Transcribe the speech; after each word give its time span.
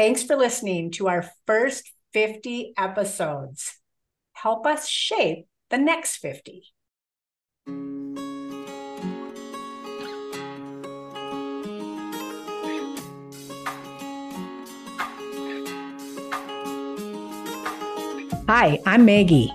Thanks 0.00 0.22
for 0.22 0.34
listening 0.34 0.92
to 0.92 1.08
our 1.08 1.28
first 1.46 1.92
50 2.14 2.72
episodes. 2.78 3.76
Help 4.32 4.66
us 4.66 4.88
shape 4.88 5.44
the 5.68 5.76
next 5.76 6.16
50. 6.16 6.62
Hi, 18.48 18.78
I'm 18.86 19.04
Maggie. 19.04 19.52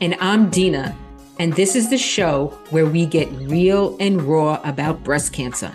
And 0.00 0.16
I'm 0.18 0.50
Dina. 0.50 0.96
And 1.38 1.52
this 1.52 1.76
is 1.76 1.90
the 1.90 1.98
show 1.98 2.48
where 2.70 2.86
we 2.86 3.06
get 3.06 3.30
real 3.42 3.96
and 4.00 4.20
raw 4.20 4.60
about 4.64 5.04
breast 5.04 5.32
cancer 5.32 5.70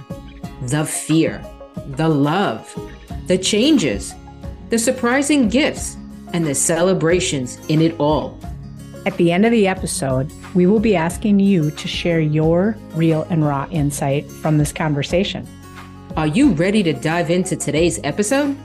the 0.63 0.85
fear, 0.85 1.41
the 1.87 2.09
love, 2.09 2.75
the 3.27 3.37
changes, 3.37 4.13
the 4.69 4.79
surprising 4.79 5.49
gifts, 5.49 5.97
and 6.33 6.45
the 6.45 6.55
celebrations 6.55 7.57
in 7.67 7.81
it 7.81 7.99
all. 7.99 8.39
At 9.05 9.17
the 9.17 9.31
end 9.31 9.45
of 9.45 9.51
the 9.51 9.67
episode, 9.67 10.31
we 10.53 10.67
will 10.67 10.79
be 10.79 10.95
asking 10.95 11.39
you 11.39 11.71
to 11.71 11.87
share 11.87 12.19
your 12.19 12.77
real 12.93 13.23
and 13.29 13.43
raw 13.43 13.67
insight 13.71 14.29
from 14.29 14.57
this 14.57 14.71
conversation. 14.71 15.47
Are 16.15 16.27
you 16.27 16.51
ready 16.51 16.83
to 16.83 16.93
dive 16.93 17.29
into 17.29 17.55
today's 17.55 17.99
episode? 18.03 18.55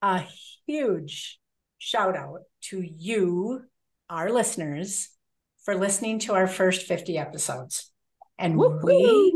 A 0.00 0.24
huge 0.66 1.38
shout 1.78 2.16
out 2.16 2.42
to 2.62 2.80
you, 2.80 3.64
our 4.08 4.30
listeners, 4.30 5.10
for 5.64 5.74
listening 5.74 6.20
to 6.20 6.34
our 6.34 6.46
first 6.46 6.86
50 6.86 7.18
episodes. 7.18 7.90
And 8.38 8.56
Woo-hoo. 8.56 8.80
we 8.84 9.35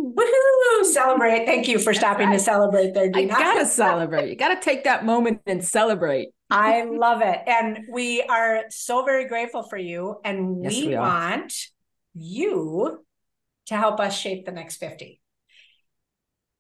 celebrate. 0.92 1.46
Thank 1.46 1.68
you 1.68 1.78
for 1.78 1.94
stopping 1.94 2.30
to 2.30 2.38
celebrate 2.38 2.94
there, 2.94 3.10
Dina. 3.10 3.34
I 3.34 3.38
gotta 3.38 3.66
celebrate. 3.66 4.28
You 4.30 4.36
gotta 4.36 4.60
take 4.60 4.84
that 4.84 5.04
moment 5.04 5.40
and 5.46 5.64
celebrate. 5.64 6.28
I 6.50 6.84
love 6.90 7.22
it. 7.22 7.40
And 7.46 7.86
we 7.90 8.22
are 8.22 8.64
so 8.70 9.04
very 9.04 9.26
grateful 9.26 9.62
for 9.62 9.76
you. 9.76 10.16
And 10.24 10.64
yes, 10.64 10.74
we, 10.74 10.88
we 10.88 10.96
want 10.96 11.54
you 12.14 13.04
to 13.66 13.76
help 13.76 14.00
us 14.00 14.18
shape 14.18 14.46
the 14.46 14.52
next 14.52 14.76
50. 14.76 15.20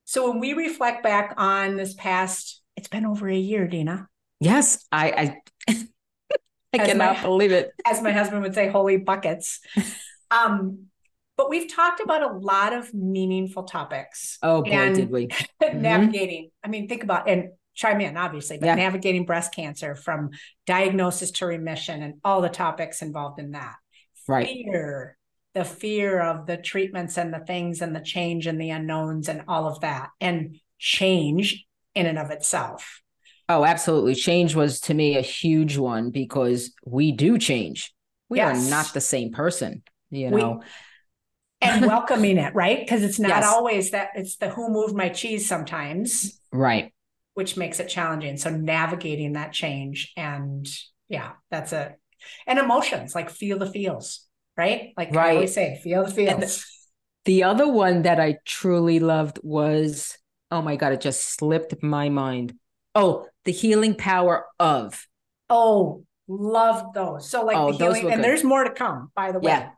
So 0.04 0.30
when 0.30 0.40
we 0.40 0.54
reflect 0.54 1.02
back 1.02 1.34
on 1.36 1.76
this 1.76 1.94
past, 1.94 2.62
it's 2.76 2.88
been 2.88 3.06
over 3.06 3.28
a 3.28 3.36
year, 3.36 3.68
Dina. 3.68 4.08
Yes, 4.40 4.86
I 4.90 5.36
I, 5.68 5.76
I 6.72 6.78
cannot 6.78 7.16
my, 7.16 7.22
believe 7.22 7.52
it. 7.52 7.72
As 7.86 8.02
my 8.02 8.12
husband 8.12 8.42
would 8.42 8.54
say, 8.54 8.68
holy 8.68 8.96
buckets. 8.96 9.60
Um, 10.30 10.86
but 11.40 11.48
we've 11.48 11.72
talked 11.72 12.00
about 12.00 12.22
a 12.22 12.36
lot 12.36 12.74
of 12.74 12.92
meaningful 12.92 13.62
topics. 13.62 14.36
Oh 14.42 14.62
boy, 14.62 14.92
did 14.92 15.10
we? 15.10 15.28
navigating. 15.72 16.44
Mm-hmm. 16.44 16.66
I 16.66 16.68
mean, 16.68 16.86
think 16.86 17.02
about 17.02 17.30
and 17.30 17.52
chime 17.72 18.02
in, 18.02 18.18
obviously, 18.18 18.58
but 18.58 18.66
yeah. 18.66 18.74
navigating 18.74 19.24
breast 19.24 19.54
cancer 19.54 19.94
from 19.94 20.32
diagnosis 20.66 21.30
to 21.30 21.46
remission 21.46 22.02
and 22.02 22.16
all 22.24 22.42
the 22.42 22.50
topics 22.50 23.00
involved 23.00 23.40
in 23.40 23.52
that. 23.52 23.76
Right. 24.28 24.48
Fear, 24.48 25.16
the 25.54 25.64
fear 25.64 26.20
of 26.20 26.44
the 26.44 26.58
treatments 26.58 27.16
and 27.16 27.32
the 27.32 27.38
things 27.38 27.80
and 27.80 27.96
the 27.96 28.00
change 28.00 28.46
and 28.46 28.60
the 28.60 28.68
unknowns 28.68 29.26
and 29.26 29.44
all 29.48 29.66
of 29.66 29.80
that. 29.80 30.10
And 30.20 30.58
change 30.78 31.64
in 31.94 32.04
and 32.04 32.18
of 32.18 32.30
itself. 32.30 33.00
Oh, 33.48 33.64
absolutely. 33.64 34.14
Change 34.14 34.54
was 34.54 34.78
to 34.80 34.92
me 34.92 35.16
a 35.16 35.22
huge 35.22 35.78
one 35.78 36.10
because 36.10 36.74
we 36.84 37.12
do 37.12 37.38
change. 37.38 37.94
We 38.28 38.36
yes. 38.36 38.66
are 38.66 38.70
not 38.70 38.92
the 38.92 39.00
same 39.00 39.32
person, 39.32 39.82
you 40.10 40.30
know. 40.30 40.60
We, 40.60 40.66
and 41.60 41.86
welcoming 41.86 42.38
it, 42.38 42.54
right? 42.54 42.80
Because 42.80 43.02
it's 43.02 43.18
not 43.18 43.28
yes. 43.28 43.46
always 43.46 43.90
that 43.90 44.10
it's 44.14 44.36
the 44.36 44.50
who 44.50 44.70
moved 44.70 44.94
my 44.94 45.08
cheese 45.08 45.48
sometimes. 45.48 46.40
Right. 46.52 46.92
Which 47.34 47.56
makes 47.56 47.80
it 47.80 47.88
challenging. 47.88 48.36
So 48.36 48.50
navigating 48.50 49.34
that 49.34 49.52
change 49.52 50.12
and 50.16 50.66
yeah, 51.08 51.32
that's 51.50 51.72
a 51.72 51.94
and 52.46 52.58
emotions 52.58 53.14
like 53.14 53.30
feel 53.30 53.58
the 53.58 53.70
feels, 53.70 54.26
right? 54.56 54.92
Like 54.96 55.14
right. 55.14 55.30
I 55.30 55.34
always 55.34 55.54
say, 55.54 55.80
feel 55.82 56.04
the 56.04 56.10
feels. 56.10 56.40
The, 56.40 56.64
the 57.26 57.44
other 57.44 57.68
one 57.68 58.02
that 58.02 58.20
I 58.20 58.38
truly 58.44 59.00
loved 59.00 59.38
was 59.42 60.16
oh 60.50 60.62
my 60.62 60.76
God, 60.76 60.92
it 60.92 61.00
just 61.00 61.34
slipped 61.34 61.82
my 61.82 62.08
mind. 62.08 62.54
Oh, 62.94 63.26
the 63.44 63.52
healing 63.52 63.94
power 63.94 64.46
of. 64.58 65.06
Oh, 65.48 66.04
love 66.26 66.92
those. 66.94 67.28
So 67.28 67.44
like 67.44 67.56
oh, 67.56 67.72
the 67.72 67.78
healing, 67.78 68.06
and 68.06 68.16
good. 68.16 68.24
there's 68.24 68.44
more 68.44 68.64
to 68.64 68.70
come, 68.70 69.10
by 69.14 69.32
the 69.32 69.38
way. 69.38 69.52
Yeah. 69.52 69.70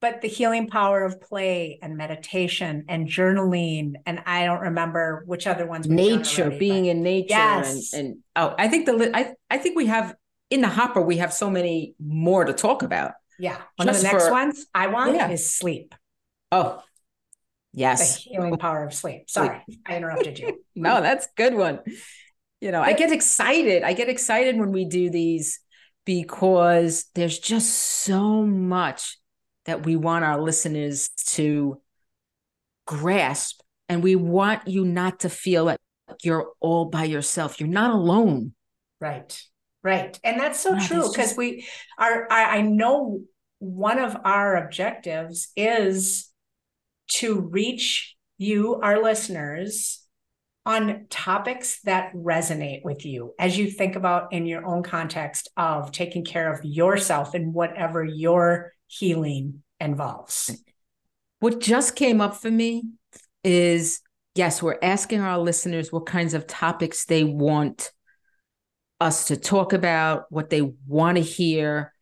But 0.00 0.20
the 0.20 0.28
healing 0.28 0.68
power 0.68 1.04
of 1.04 1.20
play 1.20 1.80
and 1.82 1.96
meditation 1.96 2.84
and 2.88 3.08
journaling, 3.08 3.94
and 4.06 4.22
I 4.26 4.46
don't 4.46 4.60
remember 4.60 5.24
which 5.26 5.46
other 5.46 5.66
ones. 5.66 5.88
Nature, 5.88 6.44
already, 6.44 6.58
being 6.58 6.86
in 6.86 7.02
nature, 7.02 7.26
yes. 7.30 7.92
and, 7.92 8.06
and 8.06 8.18
oh, 8.36 8.54
I 8.56 8.68
think 8.68 8.86
the 8.86 9.10
I 9.12 9.34
I 9.50 9.58
think 9.58 9.76
we 9.76 9.86
have 9.86 10.14
in 10.50 10.60
the 10.60 10.68
hopper 10.68 11.00
we 11.00 11.16
have 11.16 11.32
so 11.32 11.50
many 11.50 11.94
more 11.98 12.44
to 12.44 12.52
talk 12.52 12.84
about. 12.84 13.12
Yeah, 13.40 13.56
one 13.76 13.88
Just 13.88 13.98
of 13.98 14.06
the 14.06 14.12
next 14.12 14.26
for, 14.26 14.32
ones 14.32 14.66
I 14.72 14.86
want 14.86 15.14
yeah. 15.14 15.30
is 15.30 15.52
sleep. 15.52 15.94
Oh, 16.52 16.80
yes, 17.72 18.22
the 18.22 18.30
healing 18.30 18.56
power 18.56 18.84
of 18.84 18.94
sleep. 18.94 19.28
Sorry, 19.28 19.64
I 19.84 19.96
interrupted 19.96 20.38
you. 20.38 20.62
no, 20.76 21.00
that's 21.00 21.26
good 21.36 21.54
one 21.54 21.80
you 22.60 22.72
know, 22.72 22.82
I 22.82 22.92
get 22.92 23.12
excited. 23.12 23.82
I 23.82 23.92
get 23.92 24.08
excited 24.08 24.58
when 24.58 24.72
we 24.72 24.84
do 24.84 25.10
these 25.10 25.60
because 26.04 27.04
there's 27.14 27.38
just 27.38 27.70
so 27.70 28.42
much 28.42 29.17
that 29.68 29.84
we 29.84 29.96
want 29.96 30.24
our 30.24 30.40
listeners 30.40 31.10
to 31.26 31.78
grasp. 32.86 33.60
And 33.90 34.02
we 34.02 34.16
want 34.16 34.66
you 34.66 34.86
not 34.86 35.20
to 35.20 35.28
feel 35.28 35.64
like 35.64 35.78
you're 36.22 36.48
all 36.58 36.86
by 36.86 37.04
yourself. 37.04 37.60
You're 37.60 37.68
not 37.68 37.90
alone. 37.90 38.54
Right. 38.98 39.38
Right. 39.82 40.18
And 40.24 40.40
that's 40.40 40.58
so 40.58 40.78
true 40.78 41.02
because 41.02 41.28
just... 41.28 41.36
we 41.36 41.66
are, 41.98 42.26
I, 42.30 42.58
I 42.58 42.60
know 42.62 43.20
one 43.58 43.98
of 43.98 44.16
our 44.24 44.56
objectives 44.56 45.52
is 45.54 46.30
to 47.08 47.38
reach 47.38 48.16
you, 48.38 48.80
our 48.82 49.02
listeners, 49.02 50.02
on 50.64 51.06
topics 51.10 51.82
that 51.82 52.14
resonate 52.14 52.84
with 52.84 53.04
you 53.04 53.34
as 53.38 53.58
you 53.58 53.70
think 53.70 53.96
about 53.96 54.32
in 54.32 54.46
your 54.46 54.64
own 54.66 54.82
context 54.82 55.50
of 55.58 55.92
taking 55.92 56.24
care 56.24 56.50
of 56.50 56.64
yourself 56.64 57.34
and 57.34 57.52
whatever 57.52 58.02
your 58.02 58.72
healing 58.88 59.62
involves. 59.78 60.50
What 61.40 61.60
just 61.60 61.94
came 61.94 62.20
up 62.20 62.36
for 62.36 62.50
me 62.50 62.84
is 63.44 64.00
yes, 64.34 64.62
we're 64.62 64.78
asking 64.82 65.20
our 65.20 65.38
listeners 65.38 65.92
what 65.92 66.06
kinds 66.06 66.32
of 66.32 66.46
topics 66.46 67.04
they 67.04 67.24
want 67.24 67.92
us 69.00 69.26
to 69.26 69.36
talk 69.36 69.72
about, 69.72 70.24
what 70.30 70.48
they 70.48 70.62
want 70.86 71.16
to 71.16 71.22
hear. 71.22 71.92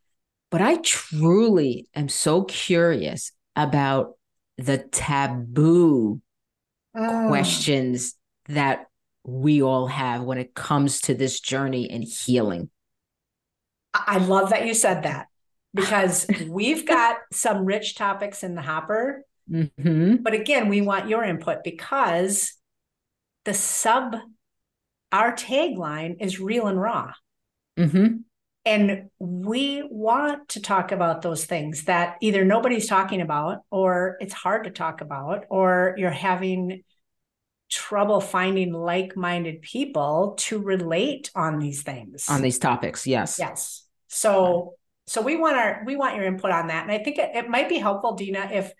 But 0.50 0.60
I 0.60 0.76
truly 0.76 1.88
am 1.94 2.08
so 2.08 2.44
curious 2.44 3.32
about 3.56 4.12
the 4.58 4.78
taboo 4.78 6.20
mm. 6.94 7.28
questions 7.28 8.14
that 8.48 8.86
we 9.24 9.62
all 9.62 9.86
have 9.86 10.22
when 10.22 10.38
it 10.38 10.54
comes 10.54 11.00
to 11.02 11.14
this 11.14 11.40
journey 11.40 11.90
and 11.90 12.04
healing. 12.04 12.70
I 13.92 14.18
love 14.18 14.50
that 14.50 14.66
you 14.66 14.74
said 14.74 15.02
that 15.04 15.28
because 15.76 16.26
we've 16.48 16.86
got 16.86 17.18
some 17.32 17.64
rich 17.64 17.94
topics 17.94 18.42
in 18.42 18.54
the 18.54 18.62
hopper. 18.62 19.24
Mm-hmm. 19.50 20.16
But 20.16 20.34
again, 20.34 20.68
we 20.68 20.80
want 20.80 21.08
your 21.08 21.22
input 21.22 21.62
because 21.62 22.54
the 23.44 23.54
sub, 23.54 24.16
our 25.12 25.32
tagline 25.36 26.16
is 26.20 26.40
real 26.40 26.66
and 26.66 26.80
raw. 26.80 27.12
Mm-hmm. 27.78 28.16
And 28.64 29.10
we 29.20 29.86
want 29.88 30.48
to 30.48 30.60
talk 30.60 30.90
about 30.90 31.22
those 31.22 31.44
things 31.44 31.84
that 31.84 32.16
either 32.20 32.44
nobody's 32.44 32.88
talking 32.88 33.20
about, 33.20 33.58
or 33.70 34.16
it's 34.18 34.34
hard 34.34 34.64
to 34.64 34.70
talk 34.70 35.00
about, 35.00 35.44
or 35.48 35.94
you're 35.96 36.10
having 36.10 36.82
trouble 37.70 38.20
finding 38.20 38.72
like-minded 38.72 39.62
people 39.62 40.34
to 40.38 40.58
relate 40.58 41.30
on 41.34 41.58
these 41.58 41.82
things 41.82 42.26
on 42.28 42.40
these 42.40 42.60
topics 42.60 43.08
yes 43.08 43.40
yes 43.40 43.84
so 44.06 44.74
so 45.06 45.22
we 45.22 45.36
want 45.36 45.56
our 45.56 45.82
we 45.86 45.96
want 45.96 46.16
your 46.16 46.24
input 46.24 46.50
on 46.50 46.68
that 46.68 46.82
and 46.82 46.92
i 46.92 46.98
think 46.98 47.18
it, 47.18 47.30
it 47.34 47.48
might 47.48 47.68
be 47.68 47.78
helpful 47.78 48.14
dina 48.14 48.48
if 48.52 48.72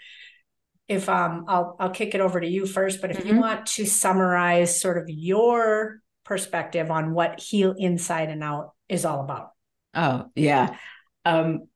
if 0.89 1.09
um 1.09 1.45
i'll 1.49 1.77
i'll 1.79 1.91
kick 1.91 2.15
it 2.15 2.21
over 2.21 2.41
to 2.41 2.47
you 2.47 2.67
first 2.67 3.01
but 3.01 3.11
if 3.11 3.19
mm-hmm. 3.19 3.37
you 3.37 3.41
want 3.41 3.67
to 3.67 3.87
summarize 3.87 4.81
sort 4.81 4.99
of 4.99 5.09
your 5.09 6.01
perspective 6.25 6.91
on 6.91 7.13
what 7.13 7.41
heal 7.41 7.75
inside 7.77 8.29
and 8.29 8.43
out 8.43 8.73
is 8.89 9.05
all 9.05 9.21
about 9.21 9.51
oh 9.95 10.27
yeah 10.35 10.77
um 11.25 11.67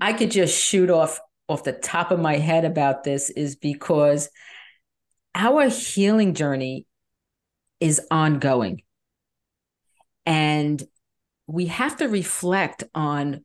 i 0.00 0.12
could 0.12 0.30
just 0.30 0.58
shoot 0.62 0.90
off 0.90 1.20
off 1.48 1.64
the 1.64 1.72
top 1.72 2.12
of 2.12 2.20
my 2.20 2.36
head 2.36 2.64
about 2.64 3.02
this 3.02 3.28
is 3.28 3.56
because 3.56 4.30
our 5.34 5.68
healing 5.68 6.34
journey 6.34 6.86
is 7.80 8.00
ongoing. 8.10 8.82
And 10.26 10.82
we 11.46 11.66
have 11.66 11.96
to 11.96 12.08
reflect 12.08 12.84
on 12.94 13.44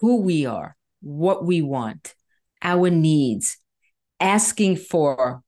who 0.00 0.20
we 0.22 0.46
are, 0.46 0.76
what 1.00 1.44
we 1.44 1.62
want, 1.62 2.14
our 2.62 2.90
needs, 2.90 3.58
asking 4.20 4.76
for 4.76 5.42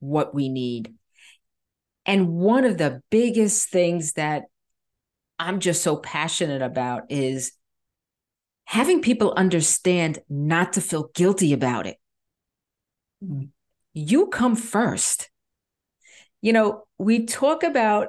what 0.00 0.34
we 0.34 0.48
need. 0.48 0.94
And 2.06 2.28
one 2.28 2.64
of 2.64 2.78
the 2.78 3.02
biggest 3.10 3.70
things 3.70 4.12
that 4.12 4.44
I'm 5.38 5.60
just 5.60 5.82
so 5.82 5.96
passionate 5.96 6.62
about 6.62 7.04
is 7.10 7.52
having 8.64 9.02
people 9.02 9.34
understand 9.36 10.18
not 10.28 10.74
to 10.74 10.80
feel 10.80 11.10
guilty 11.14 11.52
about 11.52 11.86
it. 11.86 11.96
You 13.92 14.26
come 14.26 14.56
first. 14.56 15.30
You 16.40 16.52
know, 16.52 16.84
we 16.98 17.24
talk 17.26 17.62
about, 17.62 18.08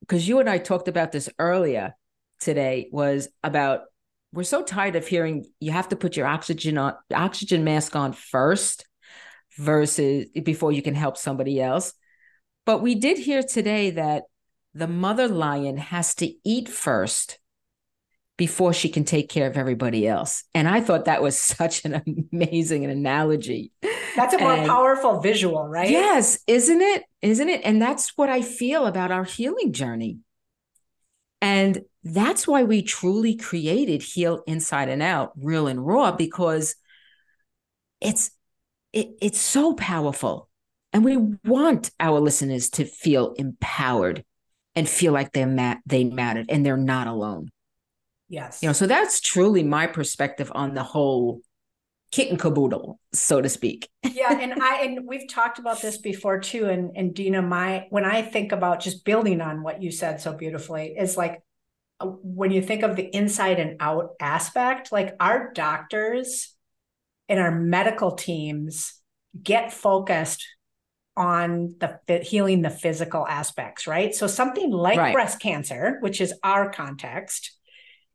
because 0.00 0.28
you 0.28 0.38
and 0.38 0.48
I 0.48 0.58
talked 0.58 0.88
about 0.88 1.10
this 1.12 1.28
earlier 1.38 1.94
today, 2.38 2.88
was 2.92 3.28
about 3.42 3.82
we're 4.32 4.42
so 4.44 4.62
tired 4.62 4.96
of 4.96 5.06
hearing 5.06 5.46
you 5.58 5.72
have 5.72 5.88
to 5.88 5.96
put 5.96 6.16
your 6.16 6.26
oxygen 6.26 6.78
on 6.78 6.94
oxygen 7.12 7.64
mask 7.64 7.96
on 7.96 8.12
first 8.12 8.86
versus 9.58 10.26
before 10.42 10.72
you 10.72 10.82
can 10.82 10.94
help 10.94 11.16
somebody 11.16 11.60
else. 11.60 11.92
But 12.64 12.82
we 12.82 12.94
did 12.94 13.18
hear 13.18 13.42
today 13.42 13.90
that 13.90 14.24
the 14.74 14.86
mother 14.86 15.26
lion 15.26 15.76
has 15.76 16.14
to 16.16 16.32
eat 16.44 16.68
first 16.68 17.38
before 18.36 18.72
she 18.72 18.88
can 18.88 19.04
take 19.04 19.28
care 19.28 19.46
of 19.46 19.56
everybody 19.56 20.06
else. 20.06 20.44
And 20.54 20.68
I 20.68 20.80
thought 20.80 21.06
that 21.06 21.22
was 21.22 21.38
such 21.38 21.84
an 21.84 22.26
amazing 22.32 22.84
analogy. 22.86 23.72
That's 24.16 24.34
a 24.34 24.38
more 24.38 24.54
and 24.54 24.66
powerful 24.66 25.20
visual, 25.20 25.66
right? 25.66 25.90
Yes, 25.90 26.38
isn't 26.46 26.80
it? 26.80 27.04
Isn't 27.22 27.48
it? 27.48 27.62
And 27.64 27.82
that's 27.82 28.16
what 28.16 28.28
I 28.28 28.42
feel 28.42 28.86
about 28.86 29.10
our 29.10 29.24
healing 29.24 29.72
journey. 29.72 30.18
And 31.42 31.82
that's 32.02 32.46
why 32.46 32.62
we 32.62 32.82
truly 32.82 33.36
created 33.36 34.02
Heal 34.02 34.42
Inside 34.46 34.88
and 34.88 35.02
Out, 35.02 35.32
Real 35.36 35.66
and 35.66 35.86
Raw, 35.86 36.12
because 36.12 36.74
it's 38.00 38.30
it, 38.92 39.10
it's 39.20 39.40
so 39.40 39.74
powerful. 39.74 40.48
And 40.92 41.04
we 41.04 41.16
want 41.44 41.90
our 42.00 42.18
listeners 42.18 42.70
to 42.70 42.84
feel 42.84 43.34
empowered 43.34 44.24
and 44.74 44.88
feel 44.88 45.12
like 45.12 45.32
they're 45.32 45.46
mat- 45.46 45.80
they 45.86 46.04
mattered 46.04 46.46
and 46.48 46.64
they're 46.64 46.76
not 46.76 47.06
alone. 47.06 47.50
Yes. 48.28 48.60
You 48.62 48.68
know, 48.68 48.72
so 48.72 48.86
that's 48.86 49.20
truly 49.20 49.62
my 49.62 49.86
perspective 49.86 50.50
on 50.54 50.74
the 50.74 50.82
whole 50.82 51.42
kit 52.10 52.30
and 52.30 52.40
caboodle, 52.40 52.98
so 53.12 53.40
to 53.40 53.48
speak. 53.48 53.88
yeah, 54.02 54.38
and 54.38 54.54
I 54.60 54.82
and 54.84 55.06
we've 55.06 55.28
talked 55.28 55.58
about 55.58 55.80
this 55.82 55.98
before 55.98 56.40
too. 56.40 56.66
And 56.66 56.96
and 56.96 57.14
Dina, 57.14 57.42
my 57.42 57.86
when 57.90 58.04
I 58.04 58.22
think 58.22 58.52
about 58.52 58.80
just 58.80 59.04
building 59.04 59.40
on 59.40 59.62
what 59.62 59.82
you 59.82 59.90
said 59.90 60.20
so 60.20 60.32
beautifully, 60.32 60.94
is 60.98 61.16
like 61.16 61.42
when 62.02 62.50
you 62.50 62.62
think 62.62 62.82
of 62.82 62.96
the 62.96 63.04
inside 63.14 63.58
and 63.58 63.76
out 63.80 64.14
aspect, 64.20 64.92
like 64.92 65.14
our 65.20 65.52
doctors 65.52 66.54
and 67.28 67.38
our 67.38 67.50
medical 67.50 68.12
teams 68.12 69.00
get 69.40 69.72
focused 69.72 70.46
on 71.16 71.74
the 71.78 72.18
healing 72.18 72.62
the 72.62 72.70
physical 72.70 73.26
aspects, 73.26 73.86
right? 73.86 74.14
So 74.14 74.26
something 74.26 74.70
like 74.70 74.98
right. 74.98 75.12
breast 75.12 75.40
cancer, 75.40 75.98
which 76.00 76.20
is 76.20 76.32
our 76.42 76.70
context, 76.70 77.52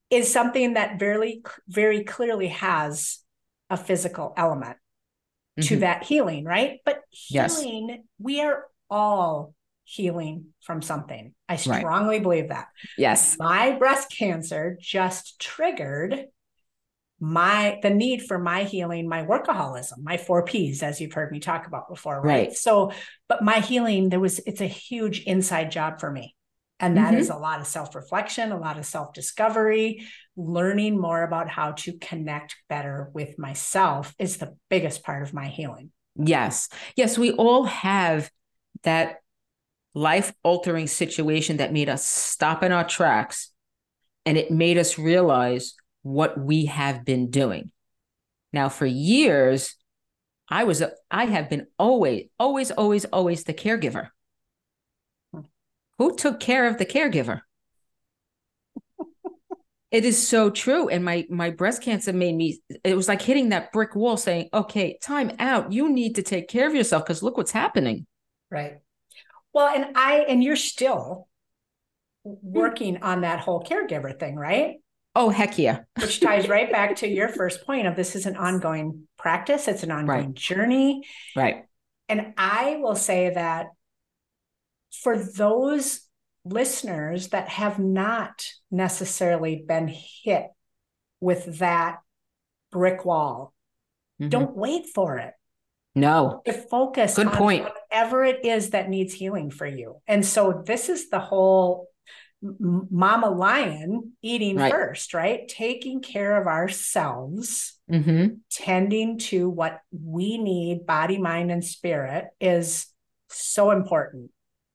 is 0.10 0.32
something 0.32 0.74
that 0.74 1.00
very 1.00 1.42
very 1.68 2.04
clearly 2.04 2.48
has 2.48 3.20
a 3.70 3.78
physical 3.78 4.34
element 4.38 4.78
mm-hmm. 5.60 5.68
to 5.68 5.78
that 5.78 6.04
healing, 6.04 6.46
right? 6.46 6.80
But 6.86 7.02
healing, 7.10 7.90
yes. 7.90 8.00
we 8.20 8.42
are 8.42 8.66
all 8.90 9.54
healing 9.86 10.48
from 10.62 10.82
something. 10.82 11.34
I 11.48 11.56
strongly 11.56 12.16
right. 12.16 12.24
believe 12.24 12.50
that. 12.50 12.68
Yes. 12.98 13.38
My 13.40 13.72
breast 13.74 14.12
cancer 14.12 14.78
just 14.82 15.40
triggered 15.40 16.26
my 17.20 17.80
the 17.82 17.90
need 17.90 18.22
for 18.22 18.38
my 18.38 18.64
healing 18.64 19.08
my 19.08 19.26
workaholism 19.26 20.04
my 20.04 20.18
four 20.18 20.44
p's 20.44 20.84
as 20.84 21.00
you've 21.00 21.14
heard 21.14 21.32
me 21.32 21.40
talk 21.40 21.66
about 21.66 21.88
before 21.88 22.22
right, 22.22 22.48
right. 22.48 22.54
so 22.54 22.92
but 23.30 23.42
my 23.42 23.60
healing 23.60 24.10
there 24.10 24.20
was 24.20 24.40
it's 24.40 24.60
a 24.60 24.68
huge 24.68 25.22
inside 25.22 25.72
job 25.72 26.00
for 26.00 26.12
me 26.12 26.36
and 26.82 26.98
that 26.98 27.12
mm-hmm. 27.12 27.22
is 27.22 27.30
a 27.30 27.38
lot 27.38 27.62
of 27.62 27.68
self-reflection 27.68 28.52
a 28.52 28.60
lot 28.60 28.78
of 28.78 28.86
self-discovery 28.86 30.06
learning 30.36 31.00
more 31.00 31.24
about 31.24 31.50
how 31.50 31.72
to 31.72 31.98
connect 32.00 32.58
better 32.68 33.10
with 33.14 33.40
myself 33.40 34.14
is 34.20 34.38
the 34.38 34.54
biggest 34.70 35.02
part 35.02 35.24
of 35.24 35.34
my 35.34 35.48
healing 35.48 35.92
yes 36.18 36.68
yes 36.98 37.18
we 37.18 37.32
all 37.32 37.64
have 37.64 38.30
that 38.84 39.20
life 39.96 40.34
altering 40.44 40.86
situation 40.86 41.58
that 41.58 41.74
made 41.74 41.90
us 41.90 42.06
stop 42.06 42.62
in 42.62 42.72
our 42.72 42.84
tracks 42.84 43.52
and 44.26 44.38
it 44.38 44.52
made 44.52 44.78
us 44.78 45.00
realize 45.00 45.74
what 46.04 46.38
we 46.38 46.66
have 46.66 47.06
been 47.06 47.32
doing. 47.32 47.72
Now, 48.54 48.70
for 48.70 48.86
years, 48.86 49.76
I 50.50 50.66
was, 50.66 50.84
I 51.10 51.26
have 51.26 51.50
been 51.50 51.68
always, 51.80 52.28
always, 52.38 52.72
always, 52.72 53.06
always 53.06 53.46
the 53.46 53.54
caregiver. 53.54 54.10
Who 55.98 56.16
took 56.16 56.40
care 56.40 56.68
of 56.68 56.78
the 56.78 56.86
caregiver? 56.86 57.42
it 59.92 60.04
is 60.04 60.28
so 60.28 60.50
true. 60.50 60.90
And 60.90 61.06
my 61.06 61.26
my 61.30 61.52
breast 61.52 61.82
cancer 61.82 62.12
made 62.12 62.36
me, 62.36 62.60
it 62.84 62.96
was 62.96 63.08
like 63.08 63.22
hitting 63.22 63.50
that 63.50 63.72
brick 63.72 63.96
wall 63.96 64.18
saying, 64.18 64.50
okay, 64.54 64.98
time 65.02 65.32
out. 65.40 65.72
You 65.72 65.90
need 65.90 66.16
to 66.16 66.24
take 66.24 66.50
care 66.50 66.68
of 66.68 66.76
yourself 66.76 67.06
because 67.06 67.24
look 67.24 67.38
what's 67.38 67.52
happening. 67.52 68.06
Right. 68.52 68.80
Well, 69.56 69.74
and 69.74 69.96
I, 69.96 70.26
and 70.28 70.44
you're 70.44 70.58
still 70.58 71.30
working 72.26 73.02
on 73.02 73.22
that 73.22 73.40
whole 73.40 73.64
caregiver 73.64 74.20
thing, 74.20 74.36
right? 74.36 74.82
Oh, 75.16 75.30
heck 75.30 75.58
yeah. 75.58 75.84
Which 75.98 76.20
ties 76.20 76.50
right 76.50 76.70
back 76.70 76.98
to 76.98 77.08
your 77.08 77.30
first 77.30 77.66
point 77.66 77.88
of 77.88 77.96
this 77.96 78.18
is 78.18 78.26
an 78.26 78.36
ongoing 78.36 79.08
practice, 79.18 79.70
it's 79.70 79.84
an 79.84 79.92
ongoing 79.92 80.26
right. 80.26 80.34
journey. 80.34 81.04
Right. 81.38 81.64
And 82.10 82.34
I 82.38 82.80
will 82.82 82.98
say 82.98 83.32
that 83.34 83.68
for 84.92 85.18
those 85.18 86.02
listeners 86.44 87.30
that 87.30 87.48
have 87.48 87.80
not 87.80 88.46
necessarily 88.70 89.64
been 89.66 89.88
hit 89.88 90.48
with 91.22 91.60
that 91.60 92.00
brick 92.74 93.06
wall, 93.06 93.54
mm-hmm. 94.22 94.28
don't 94.28 94.58
wait 94.58 94.88
for 94.94 95.18
it. 95.18 95.34
No. 95.96 96.42
To 96.46 96.52
focus 96.52 97.16
Good 97.16 97.32
point. 97.32 97.68
Whatever 97.96 98.26
it 98.26 98.44
is 98.44 98.72
that 98.72 98.90
needs 98.90 99.14
healing 99.14 99.50
for 99.50 99.66
you. 99.66 100.02
And 100.08 100.26
so 100.26 100.64
this 100.66 100.90
is 100.90 101.10
the 101.10 101.20
whole 101.20 101.88
mama 102.42 103.30
lion 103.30 104.12
eating 104.22 104.58
right. 104.58 104.72
first, 104.72 105.14
right? 105.14 105.48
Taking 105.48 106.02
care 106.02 106.40
of 106.40 106.46
ourselves, 106.46 107.80
mm-hmm. 107.90 108.36
tending 108.52 109.18
to 109.20 109.50
what 109.50 109.80
we 109.92 110.38
need, 110.38 110.86
body, 110.86 111.18
mind, 111.18 111.52
and 111.52 111.64
spirit 111.64 112.26
is 112.42 112.88
so 113.30 113.72
important. 113.72 114.32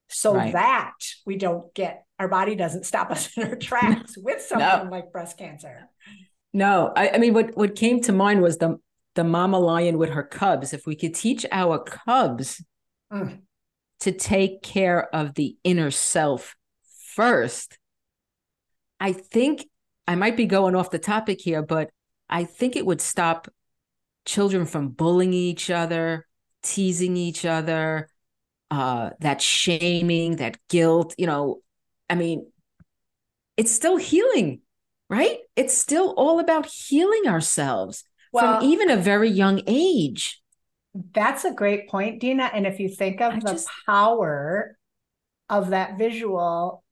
So 0.08 0.34
right. 0.34 0.52
that 0.54 0.94
we 1.26 1.36
don't 1.36 1.72
get 1.74 2.04
our 2.18 2.26
body 2.26 2.54
doesn't 2.56 2.84
stop 2.86 3.10
us 3.10 3.30
in 3.36 3.44
our 3.44 3.56
tracks 3.56 4.14
with 4.16 4.40
something 4.40 4.86
no. 4.86 4.90
like 4.90 5.12
breast 5.12 5.36
cancer. 5.36 5.88
No, 6.52 6.92
I, 6.96 7.10
I 7.10 7.18
mean 7.18 7.34
what 7.34 7.56
what 7.56 7.76
came 7.76 8.00
to 8.02 8.12
mind 8.12 8.42
was 8.42 8.56
the 8.56 8.80
the 9.14 9.24
mama 9.24 9.58
lion 9.58 9.98
with 9.98 10.10
her 10.10 10.24
cubs. 10.24 10.72
If 10.72 10.86
we 10.86 10.96
could 10.96 11.14
teach 11.14 11.46
our 11.52 11.78
cubs 11.78 12.60
mm. 13.12 13.40
to 14.00 14.12
take 14.12 14.62
care 14.62 15.14
of 15.14 15.34
the 15.34 15.56
inner 15.64 15.90
self 15.90 16.56
first, 17.14 17.78
I 18.98 19.12
think 19.12 19.66
I 20.06 20.14
might 20.14 20.36
be 20.36 20.46
going 20.46 20.74
off 20.74 20.90
the 20.90 20.98
topic 20.98 21.40
here, 21.40 21.62
but 21.62 21.90
I 22.28 22.44
think 22.44 22.76
it 22.76 22.86
would 22.86 23.00
stop 23.00 23.48
children 24.24 24.66
from 24.66 24.88
bullying 24.88 25.32
each 25.32 25.70
other, 25.70 26.26
teasing 26.62 27.16
each 27.16 27.44
other, 27.44 28.08
uh, 28.70 29.10
that 29.20 29.42
shaming, 29.42 30.36
that 30.36 30.56
guilt. 30.68 31.14
You 31.18 31.26
know, 31.26 31.60
I 32.08 32.14
mean, 32.14 32.50
it's 33.56 33.72
still 33.72 33.96
healing, 33.96 34.60
right? 35.08 35.38
It's 35.56 35.76
still 35.76 36.14
all 36.16 36.40
about 36.40 36.66
healing 36.66 37.26
ourselves 37.26 38.04
well, 38.32 38.60
from 38.60 38.68
even 38.68 38.90
a 38.90 38.96
very 38.96 39.28
young 39.28 39.62
age. 39.66 40.39
That's 40.94 41.44
a 41.44 41.52
great 41.52 41.88
point, 41.88 42.20
Dina. 42.20 42.50
And 42.52 42.66
if 42.66 42.80
you 42.80 42.88
think 42.88 43.20
of 43.20 43.34
I 43.34 43.40
the 43.40 43.52
just, 43.52 43.68
power 43.86 44.76
of 45.48 45.70
that 45.70 45.98
visual 45.98 46.82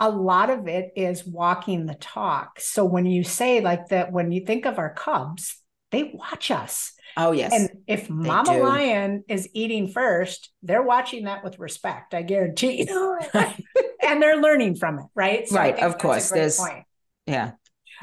a 0.00 0.10
lot 0.10 0.48
of 0.48 0.66
it 0.66 0.92
is 0.96 1.26
walking 1.26 1.84
the 1.84 1.94
talk. 1.94 2.58
So 2.58 2.86
when 2.86 3.04
you 3.04 3.22
say 3.22 3.60
like 3.60 3.88
that, 3.88 4.10
when 4.10 4.32
you 4.32 4.46
think 4.46 4.64
of 4.64 4.78
our 4.78 4.94
cubs, 4.94 5.58
they 5.90 6.04
watch 6.14 6.50
us. 6.50 6.92
Oh, 7.18 7.32
yes. 7.32 7.52
And 7.52 7.68
if 7.86 8.08
Mama. 8.08 8.56
Lion 8.56 9.24
is 9.28 9.48
eating 9.52 9.88
first, 9.88 10.50
they're 10.62 10.82
watching 10.82 11.24
that 11.24 11.44
with 11.44 11.58
respect, 11.58 12.14
I 12.14 12.22
guarantee 12.22 12.86
you. 12.88 13.18
and 13.34 14.22
they're 14.22 14.40
learning 14.40 14.76
from 14.76 15.00
it, 15.00 15.06
right? 15.14 15.46
So 15.46 15.56
right. 15.56 15.78
Of 15.78 15.98
course. 15.98 16.30
There's, 16.30 16.58
point. 16.58 16.84
Yeah. 17.26 17.52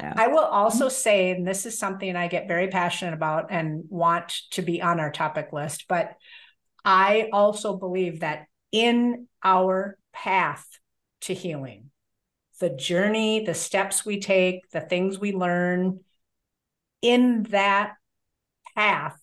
Yeah. 0.00 0.14
I 0.16 0.28
will 0.28 0.44
also 0.44 0.86
mm-hmm. 0.86 0.92
say, 0.92 1.30
and 1.30 1.46
this 1.46 1.66
is 1.66 1.78
something 1.78 2.14
I 2.14 2.28
get 2.28 2.48
very 2.48 2.68
passionate 2.68 3.14
about 3.14 3.46
and 3.50 3.84
want 3.88 4.28
to 4.52 4.62
be 4.62 4.80
on 4.80 5.00
our 5.00 5.10
topic 5.10 5.52
list, 5.52 5.86
but 5.88 6.14
I 6.84 7.28
also 7.32 7.76
believe 7.76 8.20
that 8.20 8.46
in 8.70 9.26
our 9.42 9.98
path 10.12 10.64
to 11.22 11.34
healing. 11.34 11.90
The 12.60 12.70
journey, 12.70 13.44
the 13.44 13.54
steps 13.54 14.04
we 14.04 14.20
take, 14.20 14.68
the 14.70 14.80
things 14.80 15.18
we 15.18 15.32
learn 15.32 16.00
in 17.02 17.44
that 17.50 17.94
path 18.74 19.16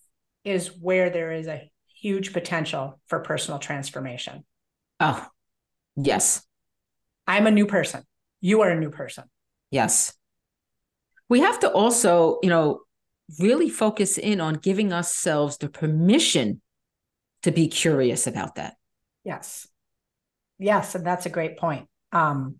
is 0.44 0.68
where 0.68 1.10
there 1.10 1.32
is 1.32 1.46
a 1.46 1.70
huge 2.00 2.32
potential 2.32 3.00
for 3.08 3.20
personal 3.20 3.58
transformation. 3.58 4.44
Oh, 5.00 5.26
yes. 5.96 6.42
I'm 7.26 7.46
a 7.46 7.50
new 7.50 7.66
person. 7.66 8.04
You 8.40 8.62
are 8.62 8.70
a 8.70 8.78
new 8.78 8.90
person. 8.90 9.24
Yes. 9.70 10.14
We 11.28 11.40
have 11.40 11.60
to 11.60 11.70
also, 11.70 12.38
you 12.42 12.50
know, 12.50 12.80
really 13.40 13.68
focus 13.68 14.18
in 14.18 14.40
on 14.40 14.54
giving 14.54 14.92
ourselves 14.92 15.58
the 15.58 15.68
permission 15.68 16.60
to 17.42 17.50
be 17.50 17.68
curious 17.68 18.26
about 18.26 18.56
that. 18.56 18.76
Yes. 19.24 19.66
Yes. 20.58 20.94
And 20.94 21.04
that's 21.04 21.26
a 21.26 21.30
great 21.30 21.58
point. 21.58 21.88
Um, 22.12 22.56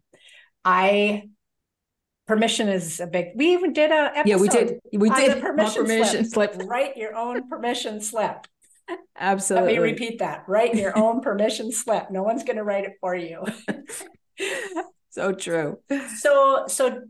I 0.64 1.28
permission 2.26 2.68
is 2.68 3.00
a 3.00 3.06
big 3.06 3.28
we 3.36 3.52
even 3.52 3.72
did 3.72 3.90
a 3.90 4.12
episode. 4.16 4.28
yeah 4.28 4.36
we 4.36 4.48
did 4.48 4.80
we 4.92 5.10
did 5.10 5.40
permission, 5.40 5.82
permission 5.82 6.24
slip. 6.24 6.54
slip. 6.54 6.68
write 6.68 6.96
your 6.96 7.14
own 7.14 7.48
permission 7.48 8.00
slip 8.00 8.46
absolutely 9.16 9.74
let 9.74 9.82
me 9.82 9.90
repeat 9.90 10.18
that 10.18 10.42
write 10.48 10.74
your 10.74 10.96
own 10.98 11.20
permission 11.20 11.70
slip 11.70 12.10
no 12.10 12.24
one's 12.24 12.42
going 12.42 12.56
to 12.56 12.64
write 12.64 12.84
it 12.84 12.94
for 13.00 13.14
you 13.14 13.44
so 15.10 15.32
true 15.32 15.78
so 16.18 16.64
so 16.66 17.00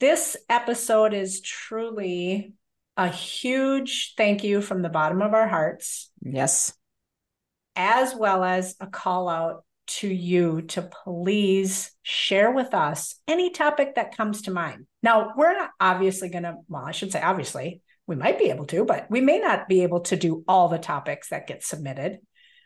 this 0.00 0.36
episode 0.48 1.14
is 1.14 1.40
truly 1.40 2.54
a 2.96 3.08
huge 3.08 4.14
thank 4.16 4.44
you 4.44 4.60
from 4.60 4.82
the 4.82 4.88
bottom 4.88 5.20
of 5.20 5.34
our 5.34 5.48
hearts 5.48 6.10
yes 6.22 6.72
as 7.76 8.14
well 8.14 8.44
as 8.44 8.76
a 8.80 8.86
call 8.86 9.28
out 9.28 9.64
to 9.86 10.08
you 10.08 10.62
to 10.62 10.82
please 10.82 11.90
share 12.02 12.50
with 12.50 12.74
us 12.74 13.16
any 13.28 13.50
topic 13.50 13.96
that 13.96 14.16
comes 14.16 14.42
to 14.42 14.50
mind. 14.50 14.86
Now, 15.02 15.32
we're 15.36 15.52
not 15.52 15.70
obviously 15.78 16.28
going 16.28 16.44
to, 16.44 16.56
well, 16.68 16.84
I 16.84 16.92
should 16.92 17.12
say, 17.12 17.20
obviously, 17.20 17.82
we 18.06 18.16
might 18.16 18.38
be 18.38 18.50
able 18.50 18.66
to, 18.66 18.84
but 18.84 19.10
we 19.10 19.20
may 19.20 19.38
not 19.38 19.68
be 19.68 19.82
able 19.82 20.00
to 20.00 20.16
do 20.16 20.44
all 20.48 20.68
the 20.68 20.78
topics 20.78 21.28
that 21.30 21.46
get 21.46 21.62
submitted. 21.62 22.18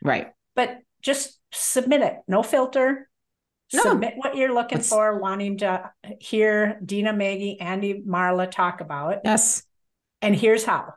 Right. 0.03 0.27
But 0.55 0.77
just 1.01 1.39
submit 1.51 2.01
it, 2.01 2.15
no 2.27 2.43
filter. 2.43 3.08
No. 3.73 3.83
Submit 3.83 4.13
what 4.17 4.35
you're 4.35 4.53
looking 4.53 4.79
Let's... 4.79 4.89
for, 4.89 5.19
wanting 5.19 5.59
to 5.59 5.91
hear 6.19 6.79
Dina, 6.83 7.13
Maggie, 7.13 7.59
Andy, 7.59 8.01
Marla 8.01 8.49
talk 8.49 8.81
about. 8.81 9.19
Yes. 9.23 9.63
And 10.21 10.35
here's 10.35 10.63
how. 10.63 10.93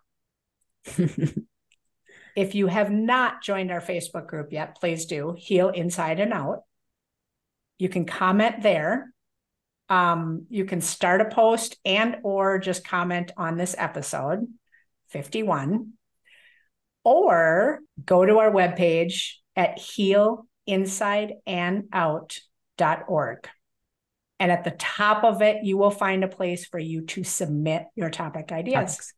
If 2.34 2.54
you 2.54 2.66
have 2.66 2.90
not 2.90 3.42
joined 3.42 3.70
our 3.70 3.80
Facebook 3.80 4.26
group 4.26 4.52
yet, 4.52 4.78
please 4.78 5.06
do 5.06 5.34
Heal 5.36 5.68
Inside 5.68 6.20
and 6.20 6.32
Out. 6.32 6.60
You 7.78 7.88
can 7.88 8.06
comment 8.06 8.62
there. 8.62 9.12
Um, 9.88 10.46
you 10.48 10.64
can 10.64 10.80
start 10.80 11.20
a 11.20 11.26
post 11.26 11.76
and 11.84 12.16
or 12.22 12.58
just 12.58 12.86
comment 12.86 13.32
on 13.36 13.58
this 13.58 13.74
episode 13.76 14.46
51 15.08 15.92
or 17.04 17.80
go 18.02 18.24
to 18.24 18.38
our 18.38 18.50
webpage 18.50 19.32
at 19.54 19.78
healinsideandout.org. 22.78 23.48
And 24.40 24.50
at 24.50 24.64
the 24.64 24.72
top 24.72 25.22
of 25.22 25.40
it, 25.40 25.64
you 25.64 25.76
will 25.76 25.90
find 25.90 26.24
a 26.24 26.28
place 26.28 26.66
for 26.66 26.78
you 26.78 27.02
to 27.06 27.22
submit 27.22 27.84
your 27.94 28.10
topic 28.10 28.50
ideas. 28.50 29.12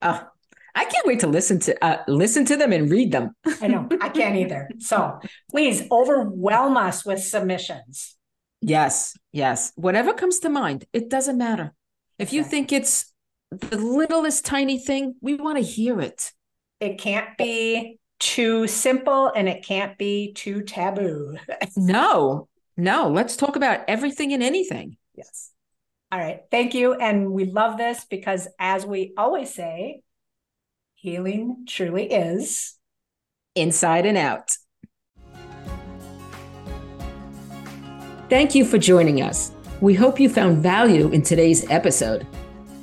Oh, 0.00 0.26
I 0.74 0.84
can't 0.84 1.06
wait 1.06 1.20
to 1.20 1.26
listen 1.26 1.58
to 1.60 1.84
uh, 1.84 2.02
listen 2.06 2.44
to 2.46 2.56
them 2.56 2.72
and 2.72 2.90
read 2.90 3.12
them. 3.12 3.34
I 3.60 3.66
know 3.66 3.88
I 4.00 4.08
can't 4.08 4.36
either. 4.36 4.70
So 4.78 5.20
please 5.50 5.82
overwhelm 5.90 6.76
us 6.76 7.04
with 7.04 7.22
submissions. 7.22 8.16
Yes, 8.62 9.14
yes. 9.32 9.72
Whatever 9.76 10.14
comes 10.14 10.38
to 10.40 10.48
mind, 10.48 10.86
it 10.92 11.10
doesn't 11.10 11.36
matter. 11.36 11.74
If 12.18 12.32
you 12.32 12.42
think 12.42 12.72
it's 12.72 13.12
the 13.50 13.76
littlest 13.76 14.46
tiny 14.46 14.78
thing, 14.78 15.16
we 15.20 15.34
want 15.34 15.58
to 15.58 15.64
hear 15.64 16.00
it. 16.00 16.32
It 16.80 16.98
can't 16.98 17.36
be 17.36 17.98
too 18.18 18.66
simple 18.66 19.30
and 19.34 19.48
it 19.48 19.64
can't 19.64 19.98
be 19.98 20.32
too 20.32 20.62
taboo. 20.62 21.36
no, 21.76 22.48
no. 22.76 23.10
Let's 23.10 23.36
talk 23.36 23.56
about 23.56 23.80
everything 23.88 24.32
and 24.32 24.42
anything. 24.42 24.96
Yes. 25.14 25.52
All 26.12 26.18
right. 26.18 26.42
Thank 26.50 26.74
you. 26.74 26.94
And 26.94 27.32
we 27.32 27.46
love 27.46 27.78
this 27.78 28.04
because, 28.04 28.46
as 28.58 28.86
we 28.86 29.12
always 29.16 29.52
say, 29.52 30.02
healing 30.94 31.66
truly 31.68 32.12
is 32.12 32.74
inside 33.54 34.06
and 34.06 34.16
out. 34.16 34.56
Thank 38.28 38.54
you 38.54 38.64
for 38.64 38.78
joining 38.78 39.22
us. 39.22 39.52
We 39.80 39.94
hope 39.94 40.18
you 40.18 40.28
found 40.28 40.58
value 40.58 41.08
in 41.10 41.22
today's 41.22 41.70
episode. 41.70 42.26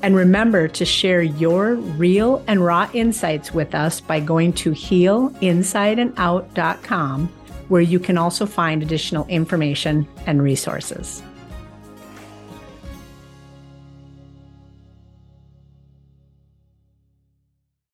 And 0.01 0.15
remember 0.15 0.69
to 0.69 0.85
share 0.85 1.21
your 1.21 1.75
real 1.75 2.43
and 2.47 2.63
raw 2.63 2.89
insights 2.93 3.53
with 3.53 3.73
us 3.73 4.01
by 4.01 4.19
going 4.19 4.53
to 4.53 4.71
healinsideandout.com, 4.71 7.33
where 7.69 7.81
you 7.81 7.99
can 7.99 8.17
also 8.17 8.45
find 8.45 8.81
additional 8.81 9.25
information 9.27 10.07
and 10.25 10.41
resources. 10.41 11.23